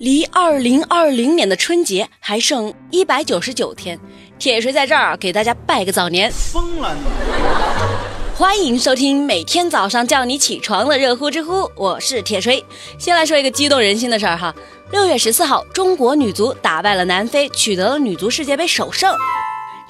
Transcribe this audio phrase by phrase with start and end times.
[0.00, 4.00] 离二零二零年的春节还剩一百九十九天，
[4.38, 8.34] 铁锤在这儿给大家拜个早年，疯了你！
[8.34, 12.64] 欢迎收听每天早上叫你起床的热乎知乎，我是铁锤。
[12.98, 14.54] 先来说一个激动人心的事儿哈，
[14.90, 19.14] 六月十四号，中国女足打败了南非，取得了女足世界杯首胜。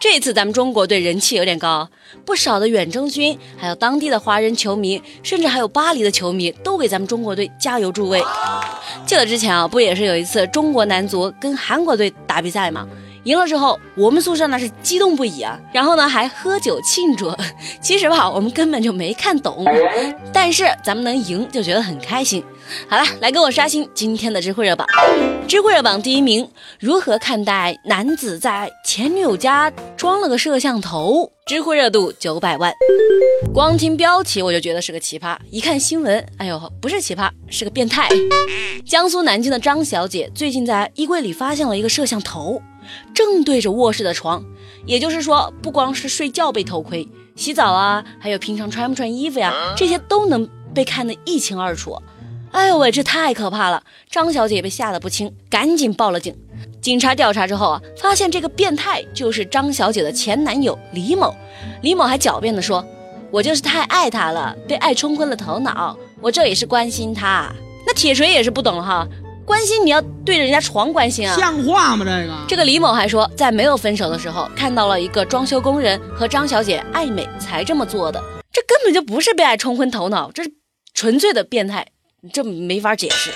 [0.01, 1.87] 这次咱们中国队人气有点高，
[2.25, 8.19] 不少的远征军，还有当地的华人球迷，甚至还有巴黎的球迷，都给咱们中国队加油助威。
[9.05, 12.89] 记得之前啊，不也是有一次中国男足跟韩国队打比赛吗？
[13.25, 17.31] 赢了之后，我们宿舍那是激动不已啊，然后呢还喝酒庆祝。
[17.83, 19.67] 其实吧，我们根本就没看懂，
[20.33, 22.43] 但是咱们能赢就觉得很开心。
[22.89, 24.87] 好了，来跟我刷新今天的知乎热榜。
[25.51, 31.29] 知乎热榜第一名，如何看待男子在前女友家装了个摄像头？
[31.45, 32.73] 知乎热度九百万。
[33.53, 38.09] 光听标题我就觉得是个奇葩，一看新闻，哎呦，不是奇葩，是个变态。
[38.87, 42.63] 江苏南京的张小姐最近在衣柜里发现了一个摄像头。
[43.13, 44.45] 正对着卧室的床，
[44.87, 52.01] 也就是说，不光是睡觉被偷窥，洗澡啊，还有平常穿不穿衣服呀，这些都能被看得一清二楚。
[52.53, 53.83] 哎呦喂，这太可怕了！
[54.11, 56.37] 张小姐被吓得不轻，赶紧报了警。
[56.83, 61.35] 警察调查之后啊，发现这个变态就是张小姐的前男友李某。
[61.83, 62.85] 李某还狡辩地说
[63.31, 67.53] ：“我就是太爱她了，被爱冲昏了头脑，我这也是关心她。”
[67.87, 69.07] 那铁锤也是不懂哈。
[69.47, 72.05] 关心你要对着人家床关心啊，像话吗？
[72.05, 78.23] 这个这个李某还说，在没有分手的时候，看到了一个装修工人和张小姐暧昧，才这么做的。
[78.53, 80.53] 这根本就不是被爱冲昏头脑，这是
[80.95, 81.87] 纯粹的变态，
[82.33, 83.31] 这没法解释。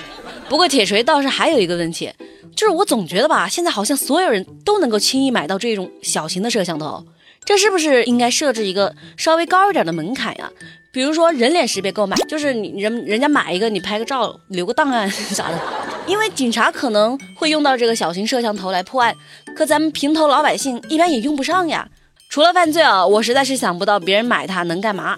[0.49, 2.13] 不过铁锤倒是还有一个问题，
[2.55, 7.05] 就是我总觉得吧，现在好像所有人都能够轻易买到这种小型的摄像头，
[7.45, 10.51] 这是不是应该设置一个稍微高一点的门槛呀？
[10.93, 15.59] 比如说人脸识别购买，就是你人人家买一个，你拍个照留个档案 啥的。
[16.07, 19.13] 因为警察可能会用到这个小型摄像头来破案，
[19.57, 21.89] 可咱们平头老百姓一般也用不上呀。
[22.31, 25.17] 除了犯罪啊，我实在是想不到别人买它能干嘛。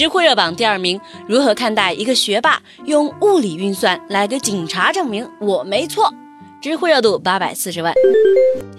[0.00, 6.10] 知乎热榜第二名，如何看待一个学霸用物理运算来给警察证明我没错？
[6.58, 7.92] 知乎热度八百四十万。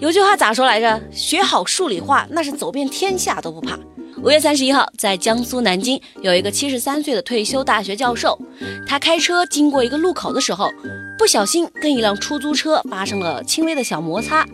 [0.00, 1.00] 有句话咋说来着？
[1.12, 3.78] 学好数理化，那是走遍天下都不怕。
[4.22, 8.38] 五月三十一号，在江苏南京有一个七十三岁的退休大学教授，
[8.86, 10.70] 他开车经过一个路口的时候，
[11.18, 14.46] 不小心跟一辆出租车发生了轻微的小摩擦。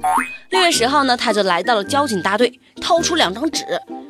[0.49, 3.63] 六月十号呢，他就来到了交警大队，掏出两张纸，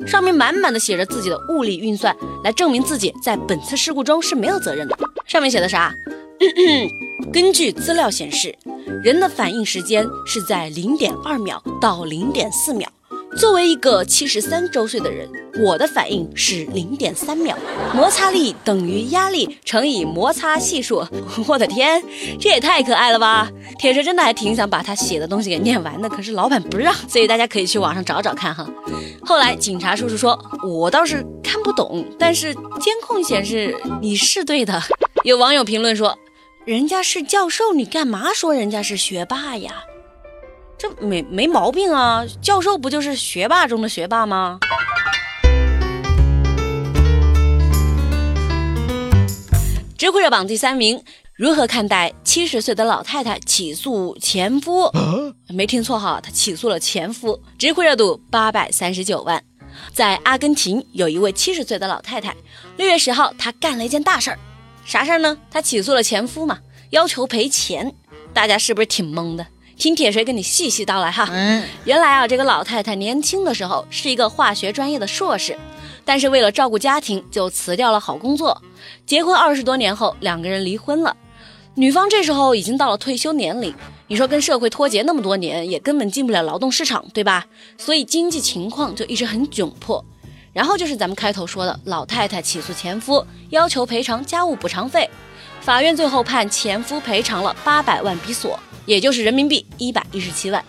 [0.07, 4.97] 上面满满的写着自己的物理运算，来证明自己在本次事故中是没有责任的。
[5.27, 5.93] 上面写的啥？
[7.33, 8.57] 根据资料显示，
[9.03, 12.89] 人的反应时间是在零点二秒到零点四秒。
[13.37, 15.29] 作为一个七十三周岁的人，
[15.63, 17.57] 我的反应是零点三秒。
[17.93, 21.05] 摩擦力等于压力乘以摩擦系数。
[21.47, 22.03] 我的天，
[22.39, 23.49] 这也太可爱了吧！
[23.77, 28.67] 铁锤真的还挺想把他写的东西给念完的，可是老板不让，所以大家可以去网上找找看哈。
[29.23, 30.37] 后来警察叔叔说，
[30.67, 34.81] 我倒是看不懂，但是监控显示你是对的。
[35.23, 36.17] 有网友评论说，
[36.65, 39.71] 人家是教授，你干嘛说人家是学霸呀？
[40.79, 42.25] 这没没毛病啊！
[42.41, 44.59] 教授不就是学霸中的学霸吗？
[49.97, 51.03] 知乎热榜第三名，
[51.35, 54.89] 如何看待七十岁的老太太起诉前夫？
[55.49, 57.37] 没听错哈，她起诉了前夫。
[57.57, 59.43] 知乎热度八百三十九万。
[59.93, 62.33] 在阿根廷有一位七十岁的老太太，
[62.77, 64.39] 六月十号她干了一件大事儿，
[64.85, 65.37] 啥事儿呢？
[65.51, 66.59] 她起诉了前夫嘛，
[66.91, 67.93] 要求赔钱。
[68.33, 69.45] 大家是不是挺懵的？
[69.79, 71.25] 听铁锤跟你细细道来哈。
[71.31, 75.57] 嗯，原来啊，这个老太太年轻的时候是一个化学专业的硕士，
[76.03, 78.61] 但是为了照顾家庭，就辞掉了好工作。
[79.05, 81.15] 结婚二十多年后，两个人离婚了。
[81.75, 83.73] 女方这时候已经到了退休年龄，
[84.07, 87.47] 你说跟社会脱节那么多年，也根本进不了劳动市场，对吧？
[87.77, 90.03] 所以经济情况就一直很窘迫。
[90.59, 95.09] 然后就是咱们开头说的，老太太起诉前夫，要求赔偿家务补偿费。
[95.61, 98.59] 法院最后判前夫赔偿了八百万比索。
[98.85, 100.61] 也就是人民币一百一十七万。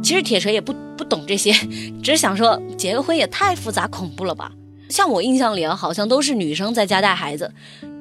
[0.00, 1.50] 其实铁锤也不不懂这些，
[2.00, 4.52] 只是想说结个婚也太复杂恐怖了吧？
[4.88, 7.52] 像我印象里啊，好像都是女生在家带孩子。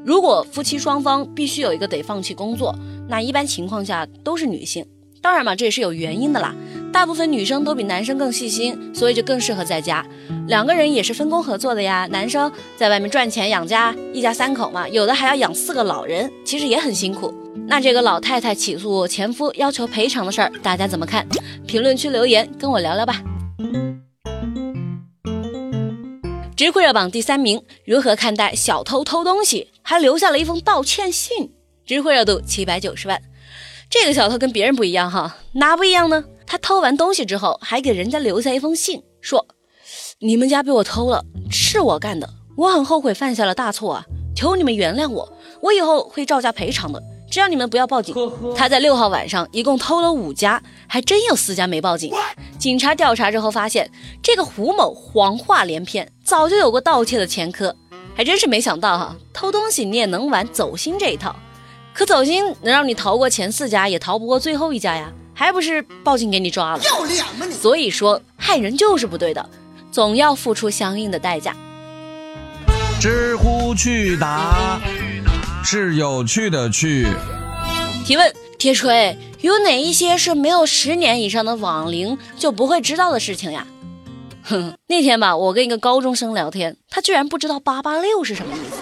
[0.06, 2.76] 如果夫妻双方必须有一个得放弃工作，
[3.10, 4.86] 那一般情况下都是女性。
[5.24, 6.54] 当然嘛，这也是有原因的啦。
[6.96, 10.04] 大部分女生都比男生更细心，所以就更适合在家。
[10.48, 12.08] 两个人也是分工合作的呀。
[12.10, 17.34] 男生在外面赚钱养家，一家三口嘛，有的还要养四个老人，其实也很辛苦。
[17.68, 21.28] 那这个老太太起诉前夫要求赔偿的事儿，大家怎么看？
[21.68, 23.22] 评论区留言跟我聊聊吧。
[26.56, 31.52] 知乎热榜第三名，如何看待小偷偷东西，还留下了一封道歉信？
[31.86, 33.22] 知乎热度七百九十万。
[33.90, 36.24] 这个小偷跟别人不一样哈，哪不一样呢？
[36.56, 39.46] 他偷完东西之后，还给人家留下一封信，说
[40.20, 41.22] ：“你们家被我偷了，
[41.52, 48.16] 是我干的，我很后悔犯下了大错啊，求你们原谅我，我以后会照价赔偿的。”只要你们不要报警。
[48.56, 52.14] 他在六号晚上一共偷了五家，还真有四家没报警。
[52.58, 53.92] 警察调查之后发现，
[54.24, 57.76] 这个胡某谎话连篇，早就有过盗窃的前科。
[58.16, 61.36] 还真是没想到哈，偷东西你也能玩走心这一套。
[61.94, 66.84] 可走心能让你逃过前四家，也逃不过最后一家呀，还不是报警给你抓了？
[66.84, 67.54] 要脸吗你？
[67.54, 69.48] 所以说害人就是不对的，
[69.92, 71.54] 总要付出相应的代价。
[73.02, 74.80] 知乎去答。
[75.64, 77.08] 是有趣的去。
[78.06, 83.68] 提问：铁锤，有哪一些是没有十年以上的网龄就不会知道的事情呀？
[84.44, 88.78] 哼，那天吧，我跟一个高中生聊天，他居然不知道八八六是什么意思。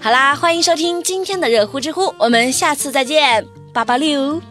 [0.00, 4.42] 好啦，欢迎收听今天的热乎知乎，我们下次再见，八八六。